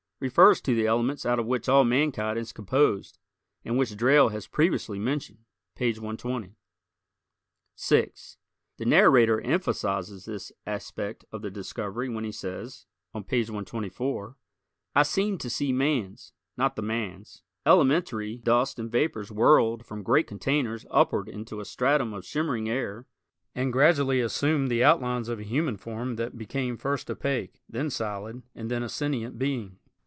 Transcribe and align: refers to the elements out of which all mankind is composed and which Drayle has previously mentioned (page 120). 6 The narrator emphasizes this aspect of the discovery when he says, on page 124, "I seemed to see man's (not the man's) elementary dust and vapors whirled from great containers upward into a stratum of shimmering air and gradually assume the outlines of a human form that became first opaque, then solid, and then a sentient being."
refers 0.23 0.61
to 0.61 0.75
the 0.75 0.85
elements 0.85 1.25
out 1.25 1.39
of 1.39 1.47
which 1.47 1.67
all 1.67 1.83
mankind 1.83 2.37
is 2.37 2.51
composed 2.53 3.17
and 3.65 3.75
which 3.75 3.97
Drayle 3.97 4.29
has 4.31 4.45
previously 4.45 4.99
mentioned 4.99 5.39
(page 5.73 5.97
120). 5.97 6.53
6 7.75 8.37
The 8.77 8.85
narrator 8.85 9.41
emphasizes 9.41 10.25
this 10.25 10.51
aspect 10.67 11.25
of 11.31 11.41
the 11.41 11.49
discovery 11.49 12.07
when 12.07 12.23
he 12.23 12.31
says, 12.31 12.85
on 13.15 13.23
page 13.23 13.49
124, 13.49 14.37
"I 14.93 15.01
seemed 15.01 15.39
to 15.41 15.49
see 15.49 15.71
man's 15.73 16.33
(not 16.55 16.75
the 16.75 16.83
man's) 16.83 17.41
elementary 17.65 18.37
dust 18.37 18.77
and 18.77 18.91
vapors 18.91 19.31
whirled 19.31 19.83
from 19.87 20.03
great 20.03 20.27
containers 20.27 20.85
upward 20.91 21.29
into 21.29 21.59
a 21.59 21.65
stratum 21.65 22.13
of 22.13 22.27
shimmering 22.27 22.69
air 22.69 23.07
and 23.55 23.73
gradually 23.73 24.21
assume 24.21 24.67
the 24.67 24.83
outlines 24.83 25.29
of 25.29 25.39
a 25.39 25.43
human 25.43 25.77
form 25.77 26.15
that 26.17 26.37
became 26.37 26.77
first 26.77 27.09
opaque, 27.09 27.59
then 27.67 27.89
solid, 27.89 28.43
and 28.53 28.69
then 28.69 28.83
a 28.83 28.87
sentient 28.89 29.39
being." 29.39 29.79